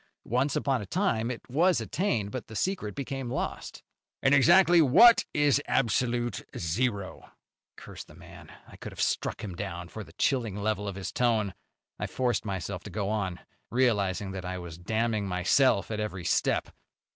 Once 0.25 0.55
upon 0.55 0.81
a 0.81 0.85
time 0.87 1.29
it 1.29 1.47
was 1.47 1.79
attained, 1.79 2.31
but 2.31 2.47
the 2.47 2.55
secret 2.55 2.95
became 2.95 3.29
lost." 3.29 3.83
"And 4.23 4.33
exactly 4.33 4.81
what 4.81 5.25
is 5.31 5.59
an 5.59 5.65
absolute 5.67 6.43
zero?" 6.57 7.29
Curse 7.75 8.05
the 8.05 8.15
man! 8.15 8.51
I 8.67 8.77
could 8.77 8.93
have 8.93 8.99
struck 8.99 9.43
him 9.43 9.53
down 9.55 9.89
for 9.89 10.03
the 10.03 10.13
chilling 10.13 10.55
level 10.55 10.87
of 10.87 10.95
his 10.95 11.11
tone. 11.11 11.53
I 11.99 12.07
forced 12.07 12.45
myself 12.45 12.81
to 12.85 12.89
go 12.89 13.09
on, 13.11 13.41
realizing 13.69 14.31
that 14.31 14.43
I 14.43 14.57
was 14.57 14.79
damning 14.79 15.27
myself 15.27 15.91
at 15.91 15.99
every 15.99 16.25
step. 16.25 16.69